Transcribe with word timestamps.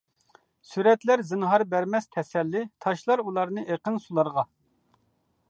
سۈرەتلەر 0.69 1.21
زىنھار 1.31 1.63
بەرمەس 1.73 2.09
تەسەللى، 2.17 2.63
تاشلار 2.87 3.25
ئۇلارنى 3.27 3.67
ئېقىن 3.69 4.03
سۇلارغا. 4.09 4.49